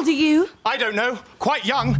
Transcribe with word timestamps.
old 0.00 0.08
are 0.08 0.12
you? 0.12 0.48
I 0.64 0.78
don't 0.78 0.94
know. 0.94 1.18
Quite 1.38 1.64
young. 1.66 1.94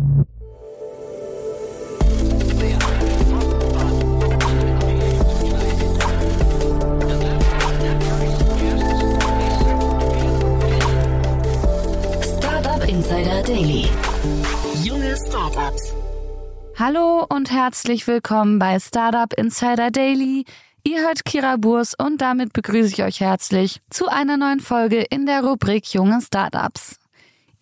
Startup 12.39 12.89
Insider 12.89 13.43
Daily. 13.43 13.89
Junge 14.83 15.17
Startups. 15.17 15.95
Hallo 16.79 17.27
und 17.29 17.51
herzlich 17.51 18.07
willkommen 18.07 18.59
bei 18.59 18.79
Startup 18.81 19.31
Insider 19.35 19.91
Daily. 19.91 20.47
Ihr 20.83 21.03
hört 21.03 21.27
Kira 21.27 21.57
Burs 21.57 21.95
und 21.95 22.23
damit 22.23 22.55
begrüße 22.55 22.95
ich 22.95 23.03
euch 23.03 23.21
herzlich 23.21 23.83
zu 23.91 24.09
einer 24.09 24.39
neuen 24.39 24.61
Folge 24.61 25.03
in 25.03 25.27
der 25.27 25.45
Rubrik 25.45 25.93
Junge 25.93 26.23
Startups. 26.23 27.00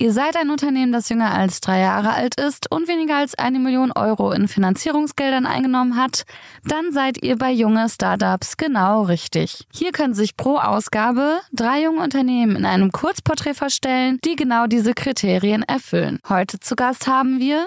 Ihr 0.01 0.13
seid 0.13 0.37
ein 0.37 0.51
Unternehmen, 0.51 0.93
das 0.93 1.09
jünger 1.09 1.35
als 1.35 1.61
drei 1.61 1.81
Jahre 1.81 2.13
alt 2.13 2.39
ist 2.39 2.71
und 2.71 2.87
weniger 2.87 3.17
als 3.17 3.35
eine 3.35 3.59
Million 3.59 3.91
Euro 3.91 4.31
in 4.31 4.47
Finanzierungsgeldern 4.47 5.45
eingenommen 5.45 5.97
hat, 5.97 6.23
dann 6.65 6.93
seid 6.93 7.21
ihr 7.25 7.37
bei 7.37 7.51
junge 7.51 7.89
Startups 7.89 8.57
genau 8.57 9.03
richtig. 9.03 9.67
Hier 9.75 9.91
können 9.91 10.15
sich 10.15 10.37
pro 10.37 10.59
Ausgabe 10.59 11.41
drei 11.53 11.83
junge 11.83 12.01
Unternehmen 12.01 12.55
in 12.55 12.65
einem 12.65 12.93
Kurzporträt 12.93 13.55
vorstellen, 13.55 14.21
die 14.25 14.37
genau 14.37 14.69
diese 14.69 14.95
Kriterien 14.95 15.65
erfüllen. 15.65 16.21
Heute 16.29 16.61
zu 16.61 16.77
Gast 16.77 17.09
haben 17.09 17.41
wir 17.41 17.67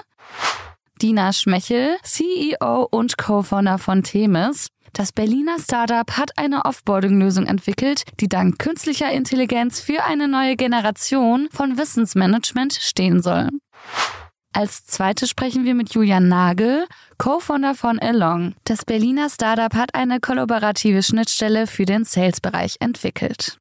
Dina 1.02 1.34
Schmechel, 1.34 1.98
CEO 2.04 2.88
und 2.90 3.18
Co-Founder 3.18 3.78
von 3.78 4.04
Themis. 4.04 4.70
Das 4.94 5.12
Berliner 5.14 5.58
Startup 5.60 6.18
hat 6.18 6.38
eine 6.38 6.66
Offboarding-Lösung 6.66 7.46
entwickelt, 7.46 8.04
die 8.20 8.28
dank 8.28 8.60
künstlicher 8.60 9.10
Intelligenz 9.12 9.80
für 9.80 10.04
eine 10.04 10.28
neue 10.28 10.56
Generation 10.56 11.48
von 11.52 11.78
Wissensmanagement 11.78 12.74
stehen 12.74 13.22
soll. 13.22 13.50
Als 14.54 14.86
zweites 14.86 15.30
sprechen 15.30 15.64
wir 15.64 15.76
mit 15.76 15.94
Julian 15.94 16.28
Nagel, 16.28 16.86
Co-Founder 17.18 17.74
von 17.74 18.00
Along. 18.00 18.54
Das 18.66 18.84
Berliner 18.84 19.30
Startup 19.30 19.74
hat 19.74 19.96
eine 19.96 20.20
kollaborative 20.20 21.04
Schnittstelle 21.04 21.68
für 21.68 21.86
den 21.86 22.04
Sales-Bereich 22.04 22.76
entwickelt. 22.82 23.60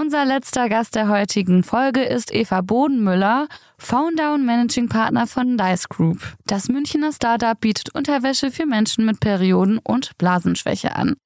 Unser 0.00 0.24
letzter 0.24 0.70
Gast 0.70 0.94
der 0.94 1.10
heutigen 1.10 1.62
Folge 1.62 2.02
ist 2.02 2.32
Eva 2.32 2.62
Bodenmüller, 2.62 3.48
Founder 3.76 4.32
und 4.32 4.46
Managing 4.46 4.88
Partner 4.88 5.26
von 5.26 5.58
Dice 5.58 5.90
Group. 5.90 6.36
Das 6.46 6.68
Münchner 6.68 7.12
Startup 7.12 7.60
bietet 7.60 7.94
Unterwäsche 7.94 8.50
für 8.50 8.64
Menschen 8.64 9.04
mit 9.04 9.20
Perioden- 9.20 9.76
und 9.76 10.16
Blasenschwäche 10.16 10.96
an. 10.96 11.16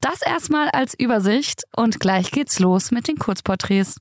Das 0.00 0.22
erstmal 0.22 0.70
als 0.70 0.98
Übersicht 0.98 1.64
und 1.76 2.00
gleich 2.00 2.30
geht's 2.30 2.60
los 2.60 2.92
mit 2.92 3.08
den 3.08 3.18
Kurzporträts. 3.18 3.98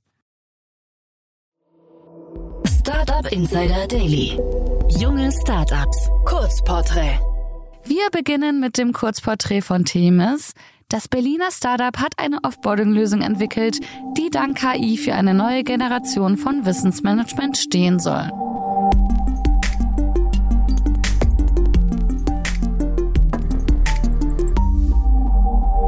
Startup 2.80 3.30
Insider 3.30 3.88
Daily. 3.88 4.40
Junge 4.88 5.34
Startups. 5.34 6.08
Kurzporträt. 6.24 7.20
Wir 7.84 8.10
beginnen 8.12 8.62
mit 8.62 8.78
dem 8.78 8.94
Kurzporträt 8.94 9.62
von 9.62 9.84
Themis. 9.84 10.54
Das 10.92 11.08
Berliner 11.08 11.52
Startup 11.52 11.98
hat 12.00 12.12
eine 12.18 12.40
Offboarding-Lösung 12.44 13.22
entwickelt, 13.22 13.80
die 14.18 14.30
dank 14.30 14.58
KI 14.58 14.98
für 14.98 15.14
eine 15.14 15.34
neue 15.34 15.64
Generation 15.64 16.36
von 16.36 16.66
Wissensmanagement 16.66 17.58
stehen 17.58 17.98
soll. 17.98 18.30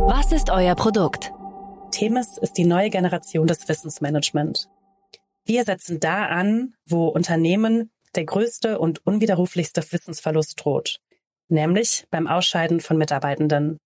Was 0.08 0.32
ist 0.32 0.50
euer 0.50 0.76
Produkt? 0.76 1.34
Themis 1.92 2.38
ist 2.38 2.54
die 2.54 2.64
neue 2.64 2.90
Generation 2.90 3.46
des 3.46 3.68
Wissensmanagement. 3.68 4.70
Wir 5.46 5.66
setzen 5.66 6.00
da 6.00 6.28
an, 6.28 6.76
wo 6.86 7.10
Unternehmen 7.10 7.92
der 8.16 8.24
größte 8.24 8.80
und 8.80 9.06
unwiderruflichste 9.06 9.84
Wissensverlust 9.92 10.54
droht, 10.64 11.02
nämlich 11.50 12.06
beim 12.10 12.26
Ausscheiden 12.26 12.80
von 12.80 12.98
Mitarbeitenden. 12.98 13.80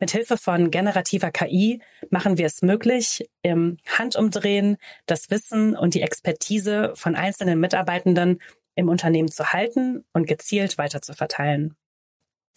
Mit 0.00 0.12
Hilfe 0.12 0.38
von 0.38 0.70
generativer 0.70 1.30
KI 1.30 1.82
machen 2.08 2.38
wir 2.38 2.46
es 2.46 2.62
möglich, 2.62 3.28
im 3.42 3.76
Handumdrehen 3.86 4.78
das 5.04 5.30
Wissen 5.30 5.76
und 5.76 5.92
die 5.92 6.00
Expertise 6.00 6.92
von 6.94 7.14
einzelnen 7.14 7.60
Mitarbeitenden 7.60 8.38
im 8.74 8.88
Unternehmen 8.88 9.30
zu 9.30 9.52
halten 9.52 10.06
und 10.14 10.26
gezielt 10.26 10.78
weiter 10.78 11.02
zu 11.02 11.12
verteilen. 11.12 11.76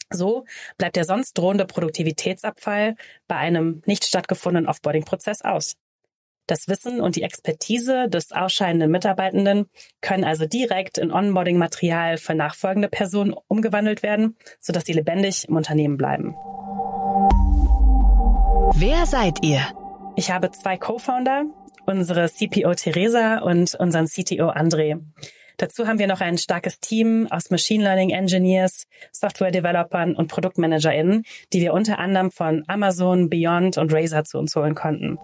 So 0.09 0.45
bleibt 0.77 0.95
der 0.95 1.03
sonst 1.03 1.37
drohende 1.37 1.65
Produktivitätsabfall 1.65 2.95
bei 3.27 3.35
einem 3.35 3.81
nicht 3.85 4.05
stattgefundenen 4.05 4.69
Offboarding-Prozess 4.69 5.41
aus. 5.41 5.75
Das 6.47 6.69
Wissen 6.69 7.01
und 7.01 7.17
die 7.17 7.23
Expertise 7.23 8.07
des 8.07 8.31
ausscheidenden 8.31 8.91
Mitarbeitenden 8.91 9.69
können 9.99 10.23
also 10.23 10.45
direkt 10.45 10.97
in 10.97 11.11
Onboarding-Material 11.11 12.17
für 12.17 12.35
nachfolgende 12.35 12.87
Personen 12.87 13.35
umgewandelt 13.47 14.01
werden, 14.01 14.37
sodass 14.61 14.85
sie 14.85 14.93
lebendig 14.93 15.47
im 15.49 15.57
Unternehmen 15.57 15.97
bleiben. 15.97 16.35
Wer 18.75 19.05
seid 19.05 19.43
ihr? 19.43 19.61
Ich 20.15 20.31
habe 20.31 20.49
zwei 20.49 20.77
Co-Founder, 20.77 21.45
unsere 21.85 22.27
CPO 22.27 22.73
Theresa 22.73 23.37
und 23.39 23.75
unseren 23.75 24.07
CTO 24.07 24.49
André. 24.49 24.99
Dazu 25.57 25.85
haben 25.87 25.99
wir 25.99 26.07
noch 26.07 26.21
ein 26.21 26.39
starkes 26.39 26.79
Team 26.79 27.27
aus 27.29 27.51
Machine 27.51 27.83
Learning 27.83 28.09
Engineers, 28.09 28.87
Software 29.11 29.51
Developern 29.51 30.15
und 30.15 30.27
ProduktmanagerInnen, 30.27 31.23
die 31.53 31.61
wir 31.61 31.71
unter 31.71 31.99
anderem 31.99 32.31
von 32.31 32.63
Amazon, 32.67 33.29
Beyond 33.29 33.77
und 33.77 33.93
Razer 33.93 34.23
zu 34.23 34.39
uns 34.39 34.55
holen 34.55 34.73
konnten. 34.73 35.19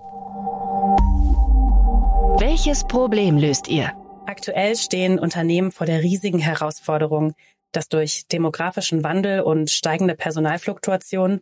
Welches 2.39 2.83
Problem 2.83 3.39
löst 3.39 3.67
ihr? 3.67 3.91
Aktuell 4.27 4.75
stehen 4.75 5.17
Unternehmen 5.17 5.71
vor 5.71 5.87
der 5.87 6.03
riesigen 6.03 6.39
Herausforderung, 6.39 7.33
dass 7.71 7.89
durch 7.89 8.27
demografischen 8.31 9.03
Wandel 9.03 9.41
und 9.41 9.71
steigende 9.71 10.13
Personalfluktuation 10.13 11.41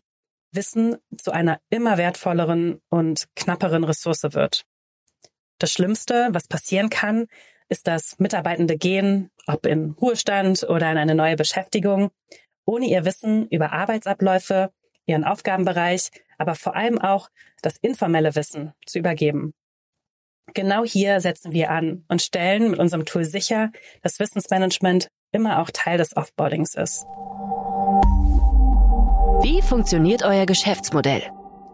Wissen 0.51 0.97
zu 1.17 1.31
einer 1.31 1.59
immer 1.69 1.97
wertvolleren 1.97 2.81
und 2.89 3.25
knapperen 3.35 3.83
Ressource 3.83 4.23
wird. 4.23 4.65
Das 5.59 5.71
Schlimmste, 5.71 6.29
was 6.31 6.47
passieren 6.47 6.89
kann, 6.89 7.27
ist, 7.69 7.87
dass 7.87 8.19
Mitarbeitende 8.19 8.77
gehen, 8.77 9.29
ob 9.47 9.65
in 9.65 9.91
Ruhestand 9.91 10.63
oder 10.63 10.91
in 10.91 10.97
eine 10.97 11.15
neue 11.15 11.35
Beschäftigung, 11.35 12.11
ohne 12.65 12.85
ihr 12.85 13.05
Wissen 13.05 13.47
über 13.47 13.71
Arbeitsabläufe, 13.71 14.71
ihren 15.05 15.23
Aufgabenbereich, 15.23 16.09
aber 16.37 16.55
vor 16.55 16.75
allem 16.75 16.99
auch 16.99 17.29
das 17.61 17.77
informelle 17.77 18.35
Wissen 18.35 18.73
zu 18.85 18.99
übergeben. 18.99 19.53
Genau 20.53 20.83
hier 20.83 21.19
setzen 21.19 21.51
wir 21.51 21.71
an 21.71 22.05
und 22.07 22.21
stellen 22.21 22.71
mit 22.71 22.79
unserem 22.79 23.05
Tool 23.05 23.25
sicher, 23.25 23.71
dass 24.01 24.19
Wissensmanagement 24.19 25.09
immer 25.31 25.61
auch 25.61 25.69
Teil 25.71 25.97
des 25.97 26.15
Offboardings 26.15 26.75
ist. 26.75 27.05
Wie 29.41 29.61
funktioniert 29.61 30.23
euer 30.23 30.45
Geschäftsmodell? 30.45 31.21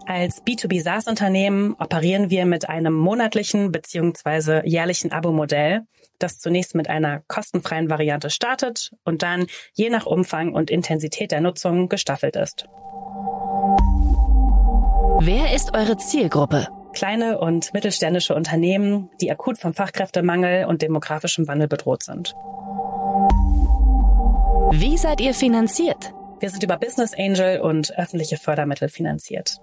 Als 0.05 0.43
B2B 0.43 0.81
SaaS-Unternehmen 0.81 1.75
operieren 1.79 2.29
wir 2.29 2.45
mit 2.45 2.67
einem 2.67 2.93
monatlichen 2.93 3.71
bzw. 3.71 4.67
jährlichen 4.67 5.11
Abo-Modell, 5.11 5.81
das 6.19 6.39
zunächst 6.39 6.75
mit 6.75 6.89
einer 6.89 7.21
kostenfreien 7.27 7.89
Variante 7.89 8.29
startet 8.29 8.91
und 9.05 9.23
dann 9.23 9.47
je 9.73 9.89
nach 9.89 10.05
Umfang 10.05 10.53
und 10.53 10.69
Intensität 10.69 11.31
der 11.31 11.39
Nutzung 11.39 11.87
gestaffelt 11.87 12.35
ist. 12.35 12.65
Wer 15.21 15.55
ist 15.55 15.73
eure 15.73 15.95
Zielgruppe? 15.97 16.67
Kleine 16.93 17.39
und 17.39 17.73
mittelständische 17.73 18.35
Unternehmen, 18.35 19.09
die 19.21 19.31
akut 19.31 19.57
vom 19.57 19.73
Fachkräftemangel 19.73 20.65
und 20.65 20.81
demografischem 20.81 21.47
Wandel 21.47 21.69
bedroht 21.69 22.03
sind. 22.03 22.35
Wie 24.71 24.97
seid 24.97 25.21
ihr 25.21 25.33
finanziert? 25.33 26.13
Wir 26.43 26.49
sind 26.49 26.61
über 26.61 26.75
Business 26.75 27.13
Angel 27.17 27.61
und 27.61 27.97
öffentliche 27.97 28.35
Fördermittel 28.35 28.89
finanziert. 28.89 29.61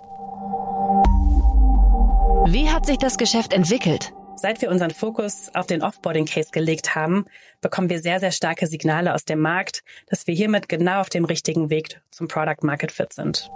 Wie 2.46 2.70
hat 2.70 2.86
sich 2.86 2.96
das 2.96 3.18
Geschäft 3.18 3.52
entwickelt? 3.52 4.14
Seit 4.36 4.62
wir 4.62 4.70
unseren 4.70 4.90
Fokus 4.90 5.50
auf 5.52 5.66
den 5.66 5.82
Offboarding-Case 5.82 6.48
gelegt 6.52 6.94
haben, 6.94 7.26
bekommen 7.60 7.90
wir 7.90 8.00
sehr, 8.00 8.18
sehr 8.18 8.32
starke 8.32 8.66
Signale 8.66 9.14
aus 9.14 9.26
dem 9.26 9.40
Markt, 9.40 9.82
dass 10.08 10.26
wir 10.26 10.34
hiermit 10.34 10.70
genau 10.70 11.02
auf 11.02 11.10
dem 11.10 11.26
richtigen 11.26 11.68
Weg 11.68 12.00
zum 12.08 12.28
Product 12.28 12.62
Market 12.62 12.92
Fit 12.92 13.12
sind. 13.12 13.50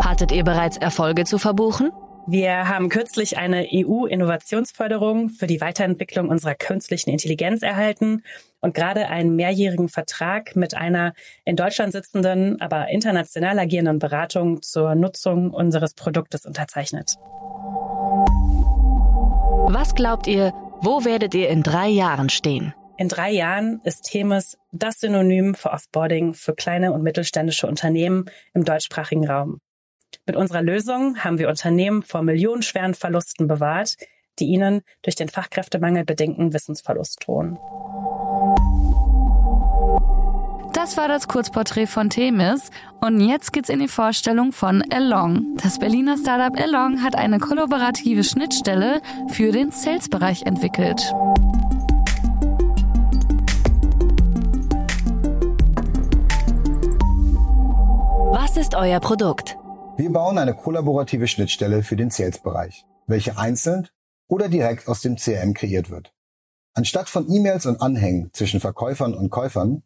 Hattet 0.00 0.30
ihr 0.30 0.44
bereits 0.44 0.76
Erfolge 0.76 1.24
zu 1.24 1.38
verbuchen? 1.38 1.90
Wir 2.28 2.68
haben 2.68 2.88
kürzlich 2.88 3.36
eine 3.36 3.66
EU-Innovationsförderung 3.70 5.28
für 5.28 5.48
die 5.48 5.60
Weiterentwicklung 5.60 6.28
unserer 6.28 6.54
künstlichen 6.54 7.10
Intelligenz 7.10 7.62
erhalten 7.62 8.22
und 8.64 8.72
gerade 8.72 9.08
einen 9.08 9.36
mehrjährigen 9.36 9.90
Vertrag 9.90 10.56
mit 10.56 10.74
einer 10.74 11.12
in 11.44 11.54
Deutschland 11.54 11.92
sitzenden, 11.92 12.62
aber 12.62 12.88
international 12.88 13.58
agierenden 13.58 13.98
Beratung 13.98 14.62
zur 14.62 14.94
Nutzung 14.94 15.50
unseres 15.50 15.92
Produktes 15.92 16.46
unterzeichnet. 16.46 17.16
Was 19.68 19.94
glaubt 19.94 20.26
ihr, 20.26 20.54
wo 20.80 21.04
werdet 21.04 21.34
ihr 21.34 21.50
in 21.50 21.62
drei 21.62 21.88
Jahren 21.88 22.30
stehen? 22.30 22.72
In 22.96 23.08
drei 23.08 23.32
Jahren 23.32 23.82
ist 23.84 24.04
Themis 24.04 24.56
das 24.72 25.00
Synonym 25.00 25.54
für 25.54 25.70
Offboarding 25.70 26.32
für 26.32 26.54
kleine 26.54 26.94
und 26.94 27.02
mittelständische 27.02 27.66
Unternehmen 27.66 28.30
im 28.54 28.64
deutschsprachigen 28.64 29.28
Raum. 29.28 29.58
Mit 30.24 30.36
unserer 30.36 30.62
Lösung 30.62 31.18
haben 31.22 31.38
wir 31.38 31.50
Unternehmen 31.50 32.02
vor 32.02 32.22
millionenschweren 32.22 32.94
Verlusten 32.94 33.46
bewahrt, 33.46 33.96
die 34.38 34.46
ihnen 34.46 34.80
durch 35.02 35.16
den 35.16 35.28
Fachkräftemangel 35.28 36.04
bedingten 36.04 36.54
Wissensverlust 36.54 37.24
drohen. 37.26 37.58
Das 40.74 40.96
war 40.96 41.06
das 41.06 41.28
Kurzporträt 41.28 41.86
von 41.86 42.10
Themis 42.10 42.70
und 43.00 43.20
jetzt 43.20 43.52
geht's 43.52 43.68
in 43.68 43.78
die 43.78 43.86
Vorstellung 43.86 44.50
von 44.50 44.82
Along. 44.92 45.56
Das 45.62 45.78
Berliner 45.78 46.18
Startup 46.18 46.60
Along 46.60 47.00
hat 47.00 47.14
eine 47.14 47.38
kollaborative 47.38 48.24
Schnittstelle 48.24 49.00
für 49.28 49.52
den 49.52 49.70
Sales-Bereich 49.70 50.42
entwickelt. 50.42 51.00
Was 58.32 58.56
ist 58.56 58.74
euer 58.74 58.98
Produkt? 58.98 59.56
Wir 59.96 60.10
bauen 60.10 60.38
eine 60.38 60.54
kollaborative 60.54 61.28
Schnittstelle 61.28 61.84
für 61.84 61.94
den 61.94 62.10
Sales-Bereich, 62.10 62.84
welche 63.06 63.38
einzeln 63.38 63.86
oder 64.26 64.48
direkt 64.48 64.88
aus 64.88 65.02
dem 65.02 65.14
CRM 65.14 65.54
kreiert 65.54 65.88
wird. 65.88 66.12
Anstatt 66.74 67.08
von 67.08 67.30
E-Mails 67.30 67.64
und 67.66 67.80
Anhängen 67.80 68.30
zwischen 68.32 68.58
Verkäufern 68.58 69.14
und 69.14 69.30
Käufern 69.30 69.84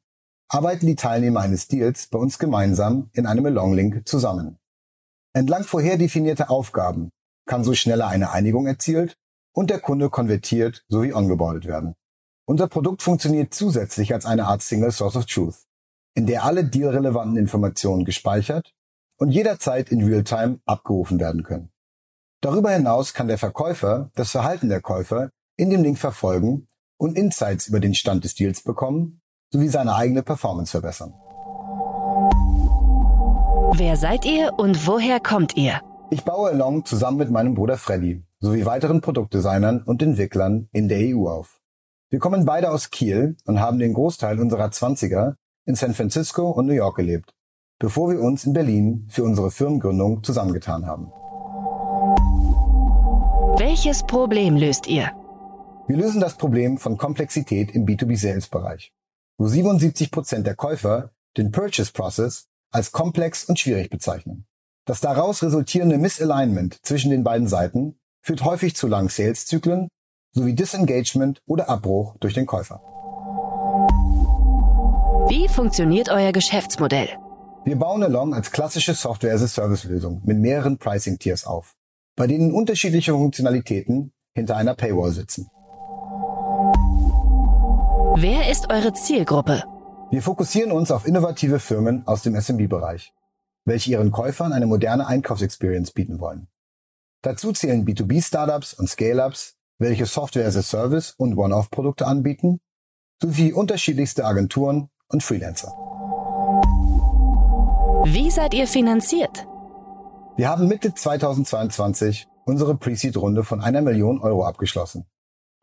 arbeiten 0.48 0.86
die 0.86 0.96
Teilnehmer 0.96 1.40
eines 1.40 1.68
Deals 1.68 2.06
bei 2.06 2.18
uns 2.18 2.38
gemeinsam 2.38 3.10
in 3.12 3.26
einem 3.26 3.46
Along-Link 3.46 4.08
zusammen. 4.08 4.58
Entlang 5.34 5.64
vorher 5.64 5.98
definierter 5.98 6.50
Aufgaben 6.50 7.10
kann 7.46 7.64
so 7.64 7.74
schneller 7.74 8.08
eine 8.08 8.30
Einigung 8.30 8.66
erzielt 8.66 9.16
und 9.52 9.70
der 9.70 9.80
Kunde 9.80 10.08
konvertiert 10.10 10.84
sowie 10.88 11.12
ongeboardet 11.12 11.66
werden. 11.66 11.94
Unser 12.46 12.68
Produkt 12.68 13.02
funktioniert 13.02 13.52
zusätzlich 13.52 14.14
als 14.14 14.24
eine 14.24 14.46
Art 14.46 14.62
Single 14.62 14.90
Source 14.92 15.16
of 15.16 15.26
Truth, 15.26 15.66
in 16.14 16.26
der 16.26 16.44
alle 16.44 16.64
dealrelevanten 16.64 17.36
Informationen 17.36 18.06
gespeichert 18.06 18.72
und 19.18 19.30
jederzeit 19.30 19.90
in 19.90 20.02
Realtime 20.02 20.60
abgerufen 20.64 21.20
werden 21.20 21.42
können. 21.42 21.70
Darüber 22.40 22.70
hinaus 22.70 23.12
kann 23.12 23.28
der 23.28 23.36
Verkäufer 23.36 24.10
das 24.14 24.30
Verhalten 24.30 24.68
der 24.68 24.80
Käufer 24.80 25.30
in 25.56 25.70
dem 25.70 25.82
Link 25.82 25.98
verfolgen 25.98 26.68
und 26.96 27.18
Insights 27.18 27.66
über 27.66 27.80
den 27.80 27.94
Stand 27.94 28.24
des 28.24 28.34
Deals 28.34 28.62
bekommen 28.62 29.17
sowie 29.50 29.68
seine 29.68 29.94
eigene 29.94 30.22
Performance 30.22 30.70
verbessern. 30.70 31.14
Wer 33.74 33.96
seid 33.96 34.24
ihr 34.24 34.52
und 34.56 34.86
woher 34.86 35.20
kommt 35.20 35.56
ihr? 35.56 35.80
Ich 36.10 36.24
baue 36.24 36.50
Along 36.50 36.84
zusammen 36.84 37.18
mit 37.18 37.30
meinem 37.30 37.54
Bruder 37.54 37.76
Freddy 37.76 38.24
sowie 38.40 38.64
weiteren 38.64 39.00
Produktdesignern 39.00 39.82
und 39.82 40.02
Entwicklern 40.02 40.68
in 40.72 40.88
der 40.88 41.00
EU 41.14 41.28
auf. 41.28 41.60
Wir 42.10 42.18
kommen 42.18 42.44
beide 42.44 42.70
aus 42.70 42.90
Kiel 42.90 43.36
und 43.44 43.60
haben 43.60 43.78
den 43.78 43.94
Großteil 43.94 44.40
unserer 44.40 44.68
20er 44.68 45.34
in 45.66 45.74
San 45.74 45.94
Francisco 45.94 46.50
und 46.50 46.66
New 46.66 46.72
York 46.72 46.96
gelebt, 46.96 47.34
bevor 47.78 48.10
wir 48.10 48.20
uns 48.20 48.44
in 48.46 48.52
Berlin 48.52 49.06
für 49.10 49.24
unsere 49.24 49.50
Firmengründung 49.50 50.22
zusammengetan 50.22 50.86
haben. 50.86 51.12
Welches 53.58 54.02
Problem 54.04 54.56
löst 54.56 54.86
ihr? 54.86 55.10
Wir 55.86 55.96
lösen 55.96 56.20
das 56.20 56.36
Problem 56.36 56.78
von 56.78 56.96
Komplexität 56.96 57.72
im 57.72 57.86
B2B-Sales-Bereich 57.86 58.92
wo 59.38 59.46
77 59.46 60.10
Prozent 60.10 60.46
der 60.46 60.56
Käufer 60.56 61.12
den 61.36 61.52
Purchase 61.52 61.92
Process 61.92 62.48
als 62.72 62.90
komplex 62.90 63.44
und 63.44 63.58
schwierig 63.58 63.88
bezeichnen. 63.88 64.46
Das 64.84 65.00
daraus 65.00 65.42
resultierende 65.42 65.96
Misalignment 65.96 66.78
zwischen 66.82 67.10
den 67.10 67.22
beiden 67.22 67.46
Seiten 67.46 67.98
führt 68.20 68.44
häufig 68.44 68.74
zu 68.74 68.88
langen 68.88 69.08
Sales-Zyklen 69.08 69.88
sowie 70.32 70.54
Disengagement 70.54 71.40
oder 71.46 71.68
Abbruch 71.68 72.16
durch 72.18 72.34
den 72.34 72.46
Käufer. 72.46 72.82
Wie 75.28 75.48
funktioniert 75.48 76.08
euer 76.08 76.32
Geschäftsmodell? 76.32 77.08
Wir 77.64 77.76
bauen 77.76 78.02
Along 78.02 78.34
als 78.34 78.50
klassische 78.50 78.94
Software-as-a-Service-Lösung 78.94 80.22
mit 80.24 80.38
mehreren 80.38 80.78
Pricing-Tiers 80.78 81.46
auf, 81.46 81.74
bei 82.16 82.26
denen 82.26 82.52
unterschiedliche 82.52 83.12
Funktionalitäten 83.12 84.12
hinter 84.34 84.56
einer 84.56 84.74
Paywall 84.74 85.12
sitzen. 85.12 85.48
Wer 88.20 88.50
ist 88.50 88.68
eure 88.68 88.92
Zielgruppe? 88.94 89.62
Wir 90.10 90.22
fokussieren 90.22 90.72
uns 90.72 90.90
auf 90.90 91.06
innovative 91.06 91.60
Firmen 91.60 92.04
aus 92.04 92.22
dem 92.22 92.34
SMB-Bereich, 92.34 93.12
welche 93.64 93.92
ihren 93.92 94.10
Käufern 94.10 94.52
eine 94.52 94.66
moderne 94.66 95.06
Einkaufsexperience 95.06 95.92
bieten 95.92 96.18
wollen. 96.18 96.48
Dazu 97.22 97.52
zählen 97.52 97.86
B2B-Startups 97.86 98.74
und 98.74 98.88
Scale-Ups, 98.88 99.54
welche 99.78 100.04
Software 100.06 100.48
as 100.48 100.56
a 100.56 100.62
Service 100.62 101.14
und 101.16 101.38
One-Off-Produkte 101.38 102.08
anbieten, 102.08 102.58
sowie 103.22 103.52
unterschiedlichste 103.52 104.24
Agenturen 104.24 104.88
und 105.06 105.22
Freelancer. 105.22 105.68
Wie 108.04 108.32
seid 108.32 108.52
ihr 108.52 108.66
finanziert? 108.66 109.46
Wir 110.34 110.48
haben 110.48 110.66
Mitte 110.66 110.92
2022 110.92 112.26
unsere 112.46 112.76
Pre-Seed-Runde 112.76 113.44
von 113.44 113.60
einer 113.60 113.80
Million 113.80 114.20
Euro 114.20 114.44
abgeschlossen 114.44 115.06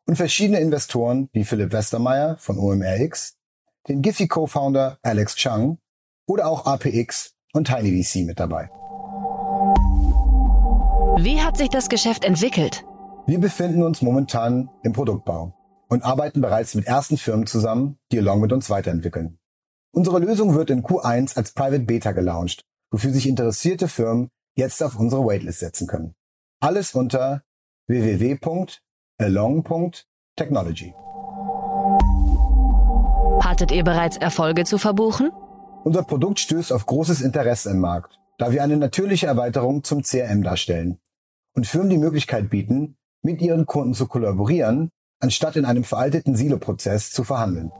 und 0.06 0.16
verschiedene 0.16 0.60
Investoren 0.60 1.30
wie 1.34 1.44
Philipp 1.44 1.72
Westermeier 1.72 2.38
von 2.38 2.58
OMRX, 2.58 3.36
den 3.88 4.02
Giphy 4.02 4.28
Co-Founder 4.28 4.98
Alex 5.02 5.36
Chung 5.36 5.80
oder 6.28 6.48
auch 6.48 6.66
APX 6.66 7.34
und 7.54 7.68
Tiny 7.68 8.04
VC 8.04 8.26
mit 8.26 8.40
dabei. 8.40 8.70
Wie 11.18 11.42
hat 11.42 11.58
sich 11.58 11.70
das 11.70 11.90
Geschäft 11.90 12.26
entwickelt? 12.26 12.86
Wir 13.26 13.40
befinden 13.40 13.84
uns 13.84 14.02
momentan 14.02 14.70
im 14.84 14.94
Produktbau 14.94 15.54
und 15.88 16.04
arbeiten 16.04 16.42
bereits 16.42 16.76
mit 16.76 16.86
ersten 16.86 17.18
Firmen 17.18 17.48
zusammen, 17.48 17.98
die 18.12 18.20
Along 18.20 18.42
mit 18.42 18.52
uns 18.52 18.70
weiterentwickeln. 18.70 19.40
Unsere 19.92 20.20
Lösung 20.20 20.56
wird 20.56 20.70
in 20.70 20.84
Q1 20.84 21.38
als 21.38 21.54
Private 21.54 21.86
Beta 21.86 22.12
gelauncht, 22.12 22.66
wofür 22.92 23.12
sich 23.12 23.28
interessierte 23.28 23.88
Firmen 23.88 24.30
jetzt 24.56 24.84
auf 24.84 25.00
unsere 25.00 25.26
Waitlist 25.26 25.60
setzen 25.60 25.88
können. 25.88 26.14
Alles 26.60 26.94
unter 26.94 27.44
www 27.88 28.36
along.technology. 29.20 30.94
Hattet 33.42 33.72
ihr 33.72 33.84
bereits 33.84 34.18
Erfolge 34.18 34.64
zu 34.64 34.78
verbuchen? 34.78 35.32
Unser 35.84 36.04
Produkt 36.04 36.40
stößt 36.40 36.74
auf 36.74 36.86
großes 36.86 37.22
Interesse 37.22 37.70
im 37.70 37.80
Markt, 37.80 38.20
da 38.38 38.52
wir 38.52 38.64
eine 38.64 38.78
natürliche 38.78 39.28
Erweiterung 39.28 39.84
zum 39.84 40.02
CRM 40.02 40.44
darstellen 40.44 41.00
und 41.54 41.68
Firmen 41.68 41.90
die 41.90 41.98
Möglichkeit 41.98 42.50
bieten, 42.50 42.98
mit 43.22 43.42
ihren 43.42 43.66
Kunden 43.66 43.94
zu 43.94 44.08
kollaborieren, 44.08 44.90
anstatt 45.20 45.56
in 45.56 45.66
einem 45.66 45.84
veralteten 45.84 46.36
Silo-Prozess 46.36 47.12
zu 47.12 47.24
verhandeln. 47.24 47.72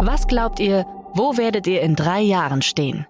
Was 0.00 0.26
glaubt 0.26 0.60
ihr, 0.60 0.86
wo 1.12 1.36
werdet 1.36 1.66
ihr 1.66 1.82
in 1.82 1.96
drei 1.96 2.20
Jahren 2.20 2.62
stehen? 2.62 3.06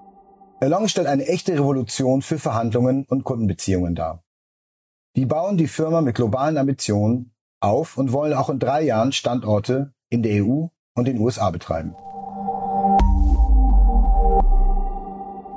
Along 0.61 0.88
stellt 0.88 1.06
eine 1.06 1.26
echte 1.26 1.52
Revolution 1.52 2.23
für 2.23 2.38
Verhandlungen 2.38 3.05
und 3.08 3.25
Kundenbeziehungen 3.25 3.94
dar. 3.94 4.23
Die 5.16 5.26
bauen 5.26 5.56
die 5.56 5.69
Firma 5.69 6.00
mit 6.00 6.14
globalen 6.14 6.58
Ambitionen 6.58 7.32
auf 7.60 7.97
und 7.99 8.12
wollen 8.12 8.35
auch 8.35 8.50
in 8.50 8.59
drei 8.59 8.82
Jahren 8.82 9.12
Standorte 9.12 9.92
in 10.11 10.23
der 10.23 10.44
EU 10.44 10.66
und 10.94 11.09
den 11.09 11.18
USA 11.18 11.50
betreiben. 11.50 11.94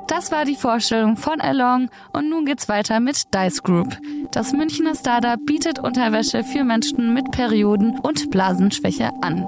Das 0.07 0.31
war 0.31 0.45
die 0.45 0.55
Vorstellung 0.55 1.15
von 1.15 1.41
Along 1.41 1.89
und 2.13 2.29
nun 2.29 2.45
geht's 2.45 2.69
weiter 2.69 2.99
mit 2.99 3.33
Dice 3.33 3.63
Group. 3.63 3.97
Das 4.31 4.51
Münchner 4.53 4.93
Startup 4.93 5.39
bietet 5.45 5.79
Unterwäsche 5.79 6.43
für 6.43 6.63
Menschen 6.63 7.13
mit 7.13 7.31
Perioden- 7.31 7.99
und 7.99 8.29
Blasenschwäche 8.29 9.11
an. 9.21 9.45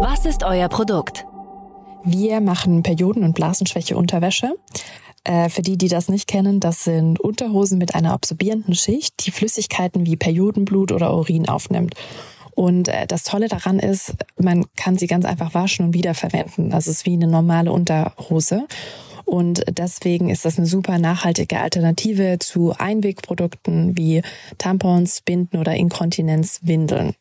Was 0.00 0.26
ist 0.26 0.42
euer 0.42 0.68
Produkt? 0.68 1.26
Wir 2.04 2.40
machen 2.40 2.82
Perioden- 2.82 3.24
und 3.24 3.34
Blasenschwäche-Unterwäsche. 3.34 4.54
Äh, 5.24 5.48
für 5.48 5.62
die, 5.62 5.78
die 5.78 5.88
das 5.88 6.08
nicht 6.08 6.28
kennen, 6.28 6.60
das 6.60 6.84
sind 6.84 7.18
Unterhosen 7.18 7.78
mit 7.78 7.94
einer 7.94 8.12
absorbierenden 8.12 8.74
Schicht, 8.74 9.26
die 9.26 9.30
Flüssigkeiten 9.30 10.04
wie 10.04 10.16
Periodenblut 10.16 10.92
oder 10.92 11.14
Urin 11.14 11.48
aufnimmt. 11.48 11.94
Und 12.54 12.88
äh, 12.88 13.06
das 13.06 13.24
Tolle 13.24 13.48
daran 13.48 13.78
ist, 13.78 14.14
man 14.36 14.66
kann 14.76 14.98
sie 14.98 15.06
ganz 15.06 15.24
einfach 15.24 15.54
waschen 15.54 15.86
und 15.86 15.94
wiederverwenden. 15.94 16.70
Das 16.70 16.86
ist 16.86 17.06
wie 17.06 17.14
eine 17.14 17.26
normale 17.26 17.72
Unterhose. 17.72 18.66
Und 19.24 19.64
deswegen 19.70 20.28
ist 20.28 20.44
das 20.44 20.58
eine 20.58 20.66
super 20.66 20.98
nachhaltige 20.98 21.58
Alternative 21.58 22.38
zu 22.38 22.74
Einwegprodukten 22.76 23.96
wie 23.96 24.20
Tampons, 24.58 25.22
Binden 25.22 25.56
oder 25.56 25.74
Inkontinenzwindeln. 25.74 27.14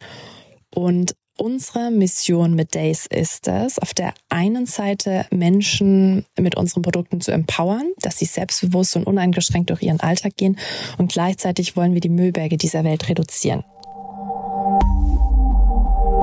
Und 0.75 1.15
Unsere 1.37 1.89
Mission 1.89 2.53
mit 2.53 2.75
Days 2.75 3.07
ist 3.07 3.47
es, 3.47 3.79
auf 3.79 3.95
der 3.95 4.13
einen 4.29 4.67
Seite 4.67 5.25
Menschen 5.31 6.25
mit 6.37 6.55
unseren 6.55 6.83
Produkten 6.83 7.21
zu 7.21 7.31
empowern, 7.31 7.91
dass 8.01 8.19
sie 8.19 8.25
selbstbewusst 8.25 8.95
und 8.95 9.07
uneingeschränkt 9.07 9.71
durch 9.71 9.81
ihren 9.81 9.99
Alltag 9.99 10.37
gehen 10.37 10.59
und 10.99 11.11
gleichzeitig 11.11 11.75
wollen 11.75 11.95
wir 11.95 12.01
die 12.01 12.09
Müllberge 12.09 12.57
dieser 12.57 12.83
Welt 12.83 13.09
reduzieren. 13.09 13.63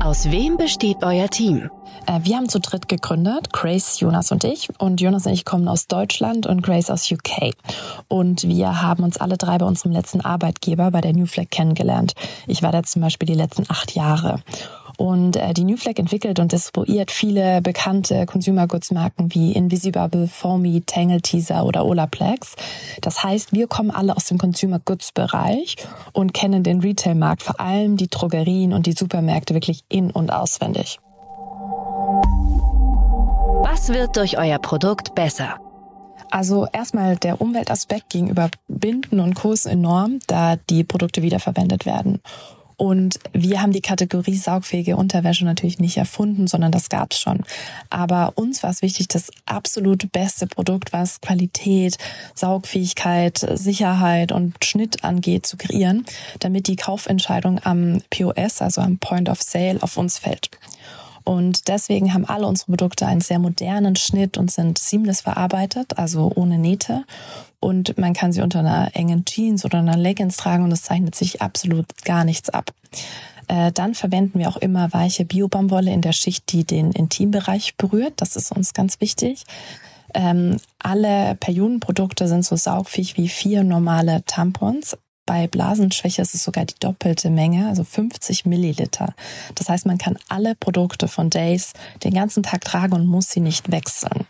Aus 0.01 0.31
wem 0.31 0.57
besteht 0.57 1.03
euer 1.03 1.29
Team? 1.29 1.69
Äh, 2.07 2.21
wir 2.23 2.37
haben 2.37 2.49
zu 2.49 2.59
dritt 2.59 2.89
gegründet, 2.89 3.53
Grace, 3.53 3.99
Jonas 3.99 4.31
und 4.31 4.43
ich. 4.43 4.67
Und 4.79 4.99
Jonas 4.99 5.25
und 5.25 5.33
ich 5.33 5.45
kommen 5.45 5.67
aus 5.67 5.87
Deutschland 5.87 6.47
und 6.47 6.63
Grace 6.63 6.89
aus 6.89 7.11
UK. 7.11 7.53
Und 8.07 8.43
wir 8.43 8.81
haben 8.81 9.03
uns 9.03 9.17
alle 9.17 9.37
drei 9.37 9.57
bei 9.57 9.65
unserem 9.65 9.91
letzten 9.91 10.21
Arbeitgeber 10.21 10.89
bei 10.89 11.01
der 11.01 11.13
New 11.13 11.27
Flag 11.27 11.49
kennengelernt. 11.51 12.13
Ich 12.47 12.63
war 12.63 12.71
da 12.71 12.81
zum 12.81 13.03
Beispiel 13.03 13.27
die 13.27 13.35
letzten 13.35 13.65
acht 13.69 13.93
Jahre. 13.93 14.41
Und 15.01 15.35
äh, 15.35 15.55
die 15.55 15.63
New 15.63 15.77
Flag 15.77 15.97
entwickelt 15.97 16.37
und 16.37 16.51
distribuiert 16.51 17.09
viele 17.09 17.59
bekannte 17.63 18.27
Consumer 18.27 18.67
Goods 18.67 18.91
Marken 18.91 19.33
wie 19.33 19.51
Invisible, 19.51 20.27
Foamy, 20.27 20.83
Tangle 20.85 21.21
Teaser 21.21 21.65
oder 21.65 21.87
Olaplex. 21.87 22.53
Das 23.01 23.23
heißt, 23.23 23.51
wir 23.51 23.65
kommen 23.65 23.89
alle 23.89 24.15
aus 24.15 24.25
dem 24.25 24.37
Consumer 24.37 24.79
Goods 24.85 25.11
Bereich 25.11 25.75
und 26.13 26.35
kennen 26.35 26.61
den 26.61 26.81
Retail 26.81 27.15
Markt, 27.15 27.41
vor 27.41 27.59
allem 27.59 27.97
die 27.97 28.09
Drogerien 28.09 28.73
und 28.73 28.85
die 28.85 28.91
Supermärkte 28.91 29.55
wirklich 29.55 29.81
in- 29.89 30.11
und 30.11 30.31
auswendig. 30.31 30.99
Was 33.63 33.89
wird 33.89 34.17
durch 34.17 34.37
euer 34.37 34.59
Produkt 34.59 35.15
besser? 35.15 35.55
Also 36.29 36.67
erstmal 36.71 37.15
der 37.15 37.41
Umweltaspekt 37.41 38.11
gegenüber 38.11 38.51
Binden 38.67 39.19
und 39.19 39.33
Co. 39.33 39.51
ist 39.51 39.65
enorm, 39.65 40.19
da 40.27 40.57
die 40.57 40.83
Produkte 40.83 41.23
wiederverwendet 41.23 41.87
werden. 41.87 42.21
Und 42.81 43.19
wir 43.31 43.61
haben 43.61 43.73
die 43.73 43.81
Kategorie 43.81 44.37
saugfähige 44.37 44.97
Unterwäsche 44.97 45.45
natürlich 45.45 45.77
nicht 45.77 45.97
erfunden, 45.97 46.47
sondern 46.47 46.71
das 46.71 46.89
gab's 46.89 47.19
schon. 47.19 47.43
Aber 47.91 48.33
uns 48.37 48.63
war 48.63 48.71
es 48.71 48.81
wichtig, 48.81 49.07
das 49.07 49.29
absolut 49.45 50.11
beste 50.11 50.47
Produkt, 50.47 50.91
was 50.91 51.21
Qualität, 51.21 51.99
Saugfähigkeit, 52.33 53.37
Sicherheit 53.53 54.31
und 54.31 54.65
Schnitt 54.65 55.03
angeht, 55.03 55.45
zu 55.45 55.57
kreieren, 55.57 56.07
damit 56.39 56.65
die 56.65 56.75
Kaufentscheidung 56.75 57.59
am 57.63 58.01
POS, 58.09 58.63
also 58.63 58.81
am 58.81 58.97
Point 58.97 59.29
of 59.29 59.43
Sale, 59.43 59.77
auf 59.83 59.97
uns 59.97 60.17
fällt. 60.17 60.49
Und 61.23 61.67
deswegen 61.67 62.13
haben 62.13 62.25
alle 62.25 62.47
unsere 62.47 62.71
Produkte 62.71 63.05
einen 63.05 63.21
sehr 63.21 63.39
modernen 63.39 63.95
Schnitt 63.95 64.37
und 64.37 64.51
sind 64.51 64.77
seamless 64.77 65.21
verarbeitet, 65.21 65.97
also 65.97 66.31
ohne 66.35 66.57
Nähte. 66.57 67.03
Und 67.59 67.97
man 67.97 68.13
kann 68.13 68.31
sie 68.31 68.41
unter 68.41 68.59
einer 68.59 68.95
engen 68.95 69.25
Jeans 69.25 69.65
oder 69.65 69.79
einer 69.79 69.97
Leggings 69.97 70.37
tragen 70.37 70.63
und 70.63 70.71
es 70.71 70.83
zeichnet 70.83 71.15
sich 71.15 71.41
absolut 71.41 71.85
gar 72.03 72.23
nichts 72.23 72.49
ab. 72.49 72.73
Äh, 73.47 73.71
dann 73.71 73.93
verwenden 73.93 74.39
wir 74.39 74.49
auch 74.49 74.57
immer 74.57 74.93
weiche 74.93 75.25
Biobaumwolle 75.25 75.91
in 75.91 76.01
der 76.01 76.13
Schicht, 76.13 76.51
die 76.51 76.63
den 76.63 76.91
Intimbereich 76.91 77.75
berührt. 77.75 78.13
Das 78.17 78.35
ist 78.35 78.51
uns 78.51 78.73
ganz 78.73 79.01
wichtig. 79.01 79.43
Ähm, 80.13 80.57
alle 80.79 81.35
Periodenprodukte 81.35 82.27
sind 82.27 82.45
so 82.45 82.55
saugfähig 82.55 83.17
wie 83.17 83.29
vier 83.29 83.63
normale 83.63 84.23
Tampons. 84.25 84.97
Bei 85.25 85.47
Blasenschwäche 85.47 86.21
ist 86.21 86.33
es 86.33 86.43
sogar 86.43 86.65
die 86.65 86.79
doppelte 86.79 87.29
Menge, 87.29 87.67
also 87.67 87.83
50 87.83 88.45
Milliliter. 88.45 89.13
Das 89.55 89.69
heißt, 89.69 89.85
man 89.85 89.97
kann 89.97 90.17
alle 90.29 90.55
Produkte 90.55 91.07
von 91.07 91.29
Days 91.29 91.73
den 92.03 92.13
ganzen 92.13 92.43
Tag 92.43 92.61
tragen 92.61 92.93
und 92.93 93.05
muss 93.05 93.29
sie 93.29 93.39
nicht 93.39 93.71
wechseln. 93.71 94.25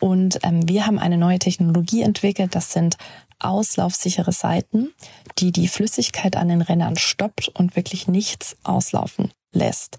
Und 0.00 0.40
ähm, 0.42 0.68
wir 0.68 0.86
haben 0.86 0.98
eine 0.98 1.16
neue 1.16 1.38
Technologie 1.38 2.02
entwickelt. 2.02 2.54
Das 2.54 2.72
sind 2.72 2.96
auslaufsichere 3.38 4.32
Seiten, 4.32 4.92
die 5.38 5.52
die 5.52 5.68
Flüssigkeit 5.68 6.36
an 6.36 6.48
den 6.48 6.62
Rändern 6.62 6.96
stoppt 6.96 7.48
und 7.48 7.76
wirklich 7.76 8.08
nichts 8.08 8.56
auslaufen 8.64 9.30
lässt. 9.52 9.98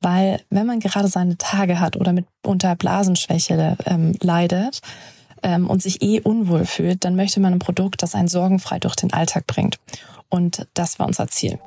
Weil 0.00 0.42
wenn 0.50 0.66
man 0.66 0.80
gerade 0.80 1.08
seine 1.08 1.38
Tage 1.38 1.78
hat 1.78 1.96
oder 1.96 2.12
mit 2.12 2.26
unter 2.44 2.74
Blasenschwäche 2.74 3.76
ähm, 3.86 4.14
leidet, 4.20 4.80
ähm, 5.42 5.68
und 5.68 5.82
sich 5.82 6.02
eh 6.02 6.20
unwohl 6.20 6.64
fühlt, 6.64 7.04
dann 7.04 7.16
möchte 7.16 7.40
man 7.40 7.54
ein 7.54 7.58
Produkt, 7.58 8.02
das 8.02 8.14
einen 8.14 8.28
sorgenfrei 8.28 8.78
durch 8.78 8.96
den 8.96 9.12
Alltag 9.12 9.46
bringt. 9.46 9.78
Und 10.28 10.66
das 10.74 10.98
war 10.98 11.06
unser 11.06 11.28
Ziel. 11.28 11.58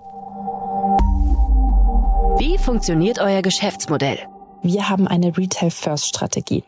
Wie 2.37 2.57
funktioniert 2.57 3.19
euer 3.19 3.41
Geschäftsmodell? 3.41 4.19
Wir 4.61 4.89
haben 4.89 5.07
eine 5.07 5.37
Retail-First-Strategie. 5.37 6.63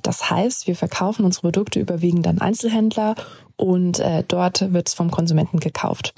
Das 0.00 0.30
heißt, 0.30 0.66
wir 0.66 0.74
verkaufen 0.74 1.24
unsere 1.24 1.42
Produkte 1.42 1.80
überwiegend 1.80 2.26
an 2.26 2.40
Einzelhändler 2.40 3.14
und 3.56 4.00
äh, 4.00 4.24
dort 4.26 4.72
wird 4.72 4.88
es 4.88 4.94
vom 4.94 5.10
Konsumenten 5.10 5.60
gekauft. 5.60 6.14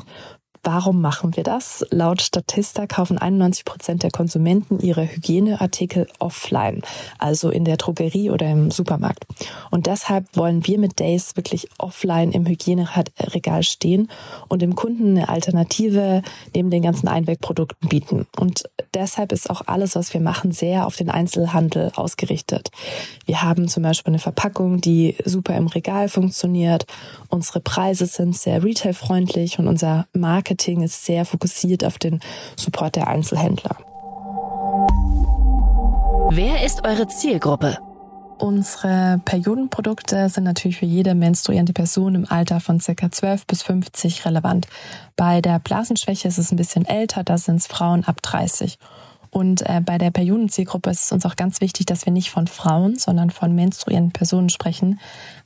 Warum 0.67 1.03
machen 1.03 1.37
wir 1.37 1.45
das? 1.45 1.85
Laut 1.91 2.23
Statista 2.23 2.87
kaufen 2.87 3.19
91 3.19 3.67
Prozent 3.67 4.03
der 4.03 4.11
Konsumenten 4.11 4.81
ihre 4.81 5.07
Hygieneartikel 5.07 6.07
offline, 6.19 6.81
also 7.19 7.51
in 7.51 7.67
der 7.67 7.77
Drogerie 7.77 8.31
oder 8.31 8.49
im 8.51 8.71
Supermarkt. 8.71 9.27
Und 9.71 9.87
deshalb 9.87 10.25
wollen 10.35 10.67
wir 10.67 10.79
mit 10.79 10.99
Days 11.01 11.37
wirklich 11.37 11.69
offline 11.77 12.33
im 12.33 12.47
Hygieneregal 12.47 13.63
stehen 13.63 14.09
und 14.49 14.63
dem 14.63 14.75
Kunden 14.75 15.19
eine 15.19 15.29
Alternative 15.29 16.23
neben 16.55 16.71
den 16.71 16.83
ganzen 16.83 17.09
Einwegprodukten 17.09 17.91
bieten. 17.91 18.27
Und 18.41 18.65
deshalb 18.95 19.33
ist 19.33 19.51
auch 19.51 19.61
alles, 19.67 19.97
was 19.97 20.15
wir 20.15 20.23
machen, 20.23 20.53
sehr 20.53 20.87
auf 20.87 20.97
den 20.97 21.11
Einzelhandel 21.11 21.93
ausgerichtet. 21.95 22.71
Wir 23.27 23.43
haben 23.43 23.69
zum 23.69 23.83
Beispiel 23.83 24.13
eine 24.13 24.19
Verpackung, 24.19 24.81
die 24.81 25.15
super 25.27 25.55
im 25.57 25.67
Regal 25.67 26.09
funktioniert. 26.09 26.87
Unsere 27.29 27.61
Preise 27.61 28.07
sind 28.07 28.35
sehr 28.35 28.65
retailfreundlich 28.65 29.59
und 29.59 29.69
unser 29.69 30.07
Marketing 30.15 30.54
Marketing 30.55 30.83
ist 30.83 31.05
sehr 31.05 31.25
fokussiert 31.25 31.85
auf 31.85 31.99
den 31.99 32.21
Support 32.57 32.95
der 32.95 33.09
Einzelhändler. 33.09 33.77
Wer 36.31 36.65
ist 36.65 36.87
eure 36.87 37.09
Zielgruppe? 37.09 37.79
Unsere 38.39 39.21
Periodenprodukte 39.25 40.29
sind 40.29 40.45
natürlich 40.45 40.77
für 40.77 40.87
jede 40.87 41.17
menstruierende 41.17 41.73
Person 41.73 42.15
im 42.15 42.31
Alter 42.31 42.61
von 42.61 42.79
ca. 42.79 43.11
12 43.11 43.47
bis 43.47 43.63
50 43.63 44.25
relevant. 44.27 44.69
Bei 45.17 45.41
der 45.41 45.59
Blasenschwäche 45.59 46.29
ist 46.29 46.39
es 46.39 46.53
ein 46.53 46.57
bisschen 46.57 46.85
älter, 46.85 47.25
da 47.25 47.37
sind 47.37 47.57
es 47.57 47.67
Frauen 47.67 48.05
ab 48.05 48.23
30. 48.23 48.79
Und 49.31 49.63
äh, 49.63 49.81
bei 49.85 49.99
der 49.99 50.13
Periodenzielgruppe 50.13 50.91
ist 50.91 51.07
es 51.07 51.13
uns 51.13 51.27
auch 51.27 51.35
ganz 51.35 51.61
wichtig, 51.61 51.87
dass 51.87 52.07
wir 52.07 52.13
nicht 52.13 52.31
von 52.31 52.47
Frauen, 52.47 52.97
sondern 52.97 53.31
von 53.31 53.53
menstruierenden 53.57 54.13
Personen 54.13 54.51
sprechen, 54.51 55.01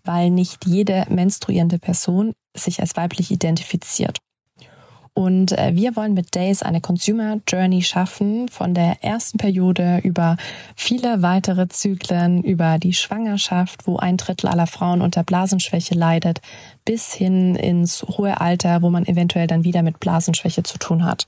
weil 0.04 0.28
nicht 0.28 0.66
jede 0.66 1.06
menstruierende 1.08 1.78
Person 1.78 2.34
sich 2.54 2.80
als 2.80 2.96
weiblich 2.96 3.30
identifiziert. 3.30 4.18
Und 5.18 5.50
äh, 5.58 5.74
wir 5.74 5.96
wollen 5.96 6.14
mit 6.14 6.36
Days 6.36 6.62
eine 6.62 6.80
Consumer 6.80 7.40
Journey 7.48 7.82
schaffen, 7.82 8.48
von 8.48 8.72
der 8.72 9.02
ersten 9.02 9.36
Periode 9.36 9.98
über 10.04 10.36
viele 10.76 11.22
weitere 11.22 11.66
Zyklen, 11.66 12.44
über 12.44 12.78
die 12.78 12.92
Schwangerschaft, 12.92 13.88
wo 13.88 13.96
ein 13.96 14.16
Drittel 14.16 14.48
aller 14.48 14.68
Frauen 14.68 15.02
unter 15.02 15.24
Blasenschwäche 15.24 15.96
leidet, 15.96 16.40
bis 16.84 17.12
hin 17.12 17.56
ins 17.56 18.04
hohe 18.04 18.40
Alter, 18.40 18.80
wo 18.80 18.90
man 18.90 19.06
eventuell 19.06 19.48
dann 19.48 19.64
wieder 19.64 19.82
mit 19.82 19.98
Blasenschwäche 19.98 20.62
zu 20.62 20.78
tun 20.78 21.04
hat. 21.04 21.26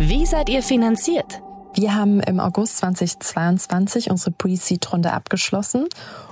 Wie 0.00 0.24
seid 0.24 0.48
ihr 0.48 0.62
finanziert? 0.62 1.42
Wir 1.74 1.94
haben 1.94 2.20
im 2.20 2.40
August 2.40 2.78
2022 2.78 4.10
unsere 4.10 4.30
Pre-Seed-Runde 4.30 5.12
abgeschlossen 5.12 5.88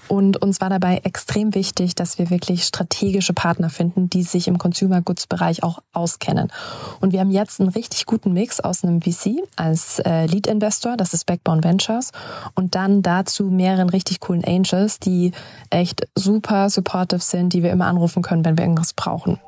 und 0.08 0.36
uns 0.42 0.60
war 0.60 0.70
dabei 0.70 1.00
extrem 1.04 1.54
wichtig, 1.54 1.94
dass 1.94 2.18
wir 2.18 2.30
wirklich 2.30 2.64
strategische 2.64 3.32
Partner 3.32 3.70
finden, 3.70 4.08
die 4.08 4.22
sich 4.22 4.48
im 4.48 4.58
Consumer 4.58 5.02
Goods 5.02 5.26
Bereich 5.26 5.62
auch 5.62 5.80
auskennen. 5.92 6.52
Und 7.00 7.12
wir 7.12 7.20
haben 7.20 7.30
jetzt 7.30 7.60
einen 7.60 7.68
richtig 7.68 8.06
guten 8.06 8.32
Mix 8.32 8.60
aus 8.60 8.84
einem 8.84 9.02
VC 9.02 9.42
als 9.56 9.98
äh, 10.00 10.26
Lead 10.26 10.46
Investor, 10.46 10.96
das 10.96 11.14
ist 11.14 11.26
Backbone 11.26 11.64
Ventures, 11.64 12.12
und 12.54 12.75
dann 12.75 13.02
dazu 13.02 13.44
mehreren 13.44 13.88
richtig 13.88 14.20
coolen 14.20 14.44
Angels, 14.44 15.00
die 15.00 15.32
echt 15.70 16.08
super 16.14 16.70
supportive 16.70 17.22
sind, 17.22 17.52
die 17.52 17.62
wir 17.62 17.70
immer 17.70 17.86
anrufen 17.86 18.22
können, 18.22 18.44
wenn 18.44 18.56
wir 18.56 18.64
irgendwas 18.64 18.92
brauchen. 18.92 19.40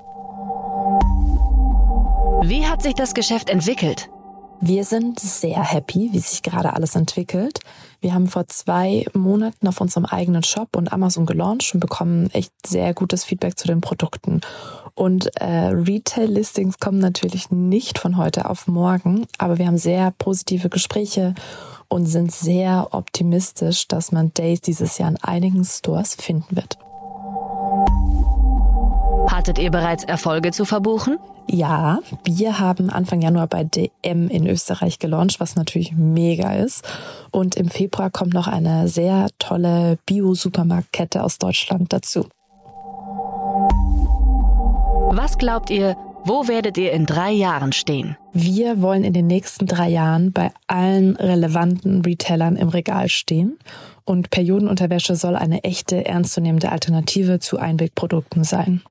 Wie 2.42 2.66
hat 2.66 2.82
sich 2.82 2.94
das 2.94 3.14
Geschäft 3.14 3.50
entwickelt? 3.50 4.08
Wir 4.60 4.84
sind 4.84 5.20
sehr 5.20 5.62
happy, 5.62 6.10
wie 6.12 6.18
sich 6.18 6.42
gerade 6.42 6.72
alles 6.74 6.96
entwickelt. 6.96 7.60
Wir 8.00 8.12
haben 8.12 8.26
vor 8.26 8.48
zwei 8.48 9.06
Monaten 9.14 9.68
auf 9.68 9.80
unserem 9.80 10.04
eigenen 10.04 10.42
Shop 10.42 10.76
und 10.76 10.92
Amazon 10.92 11.26
gelauncht 11.26 11.72
und 11.74 11.80
bekommen 11.80 12.28
echt 12.32 12.52
sehr 12.66 12.92
gutes 12.92 13.24
Feedback 13.24 13.56
zu 13.56 13.68
den 13.68 13.80
Produkten. 13.80 14.40
Und 14.94 15.30
äh, 15.40 15.68
Retail-Listings 15.68 16.78
kommen 16.80 16.98
natürlich 16.98 17.52
nicht 17.52 17.98
von 18.00 18.16
heute 18.16 18.50
auf 18.50 18.66
morgen, 18.66 19.26
aber 19.38 19.58
wir 19.58 19.68
haben 19.68 19.78
sehr 19.78 20.10
positive 20.18 20.68
Gespräche 20.68 21.34
und 21.86 22.06
sind 22.06 22.32
sehr 22.32 22.88
optimistisch, 22.90 23.86
dass 23.86 24.10
man 24.10 24.34
Days 24.34 24.60
dieses 24.60 24.98
Jahr 24.98 25.10
in 25.10 25.18
einigen 25.22 25.64
Stores 25.64 26.16
finden 26.16 26.56
wird. 26.56 26.78
Hattet 29.30 29.58
ihr 29.58 29.70
bereits 29.70 30.04
Erfolge 30.04 30.52
zu 30.52 30.64
verbuchen? 30.64 31.18
Ja, 31.46 32.00
wir 32.24 32.58
haben 32.58 32.88
Anfang 32.88 33.20
Januar 33.20 33.46
bei 33.46 33.62
DM 33.62 34.28
in 34.28 34.46
Österreich 34.46 34.98
gelauncht, 34.98 35.38
was 35.38 35.54
natürlich 35.54 35.92
mega 35.92 36.54
ist. 36.54 36.82
Und 37.30 37.54
im 37.56 37.68
Februar 37.68 38.10
kommt 38.10 38.32
noch 38.32 38.48
eine 38.48 38.88
sehr 38.88 39.28
tolle 39.38 39.98
Bio-Supermarktkette 40.06 41.22
aus 41.22 41.36
Deutschland 41.36 41.92
dazu. 41.92 42.26
Was 45.10 45.36
glaubt 45.36 45.68
ihr, 45.68 45.96
wo 46.24 46.48
werdet 46.48 46.78
ihr 46.78 46.92
in 46.92 47.04
drei 47.04 47.30
Jahren 47.30 47.72
stehen? 47.72 48.16
Wir 48.32 48.80
wollen 48.80 49.04
in 49.04 49.12
den 49.12 49.26
nächsten 49.26 49.66
drei 49.66 49.88
Jahren 49.90 50.32
bei 50.32 50.52
allen 50.66 51.16
relevanten 51.16 52.02
Retailern 52.02 52.56
im 52.56 52.68
Regal 52.68 53.08
stehen. 53.08 53.58
Und 54.04 54.30
Periodenunterwäsche 54.30 55.16
soll 55.16 55.36
eine 55.36 55.64
echte, 55.64 56.06
ernstzunehmende 56.06 56.72
Alternative 56.72 57.40
zu 57.40 57.58
Einwegprodukten 57.58 58.44
sein. 58.44 58.82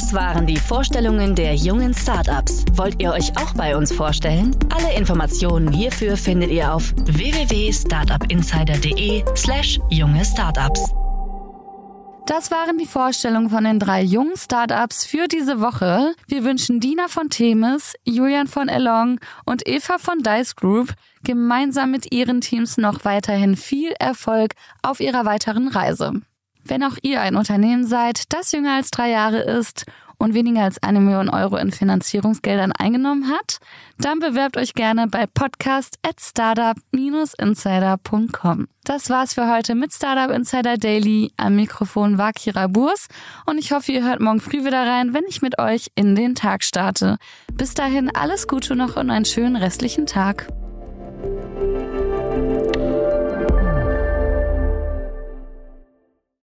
Das 0.00 0.14
waren 0.14 0.46
die 0.46 0.56
Vorstellungen 0.56 1.34
der 1.34 1.54
jungen 1.54 1.92
Startups. 1.92 2.64
Wollt 2.72 3.02
ihr 3.02 3.12
euch 3.12 3.36
auch 3.36 3.52
bei 3.52 3.76
uns 3.76 3.92
vorstellen? 3.92 4.56
Alle 4.74 4.94
Informationen 4.96 5.70
hierfür 5.70 6.16
findet 6.16 6.50
ihr 6.50 6.74
auf 6.74 6.94
www.startupinsider.de/slash 7.04 9.78
junge 9.90 10.24
Startups. 10.24 10.94
Das 12.24 12.50
waren 12.50 12.78
die 12.78 12.86
Vorstellungen 12.86 13.50
von 13.50 13.64
den 13.64 13.78
drei 13.78 14.02
jungen 14.02 14.38
Startups 14.38 15.04
für 15.04 15.28
diese 15.28 15.60
Woche. 15.60 16.14
Wir 16.26 16.44
wünschen 16.44 16.80
Dina 16.80 17.08
von 17.08 17.28
Themis, 17.28 17.92
Julian 18.04 18.46
von 18.46 18.70
Elong 18.70 19.20
und 19.44 19.68
Eva 19.68 19.98
von 19.98 20.22
Dice 20.22 20.56
Group 20.56 20.94
gemeinsam 21.24 21.90
mit 21.90 22.10
ihren 22.10 22.40
Teams 22.40 22.78
noch 22.78 23.04
weiterhin 23.04 23.54
viel 23.54 23.92
Erfolg 23.98 24.54
auf 24.80 25.00
ihrer 25.00 25.26
weiteren 25.26 25.68
Reise. 25.68 26.22
Wenn 26.70 26.82
auch 26.84 26.96
ihr 27.02 27.20
ein 27.20 27.34
Unternehmen 27.34 27.84
seid, 27.84 28.32
das 28.32 28.52
jünger 28.52 28.76
als 28.76 28.92
drei 28.92 29.10
Jahre 29.10 29.40
ist 29.40 29.86
und 30.18 30.34
weniger 30.34 30.62
als 30.62 30.80
eine 30.84 31.00
Million 31.00 31.28
Euro 31.28 31.56
in 31.56 31.72
Finanzierungsgeldern 31.72 32.70
eingenommen 32.70 33.28
hat, 33.28 33.58
dann 33.98 34.20
bewerbt 34.20 34.56
euch 34.56 34.74
gerne 34.74 35.08
bei 35.08 35.26
podcast 35.26 35.98
at 36.06 36.20
startup-insider.com. 36.20 38.68
Das 38.84 39.10
war's 39.10 39.34
für 39.34 39.52
heute 39.52 39.74
mit 39.74 39.92
Startup 39.92 40.30
Insider 40.30 40.76
Daily. 40.76 41.32
Am 41.36 41.56
Mikrofon 41.56 42.18
war 42.18 42.32
Kira 42.32 42.68
Burs 42.68 43.08
und 43.46 43.58
ich 43.58 43.72
hoffe, 43.72 43.90
ihr 43.90 44.04
hört 44.04 44.20
morgen 44.20 44.38
früh 44.38 44.64
wieder 44.64 44.86
rein, 44.86 45.12
wenn 45.12 45.24
ich 45.28 45.42
mit 45.42 45.58
euch 45.58 45.90
in 45.96 46.14
den 46.14 46.36
Tag 46.36 46.62
starte. 46.62 47.16
Bis 47.52 47.74
dahin 47.74 48.14
alles 48.14 48.46
Gute 48.46 48.76
noch 48.76 48.94
und 48.94 49.10
einen 49.10 49.24
schönen 49.24 49.56
restlichen 49.56 50.06
Tag. 50.06 50.46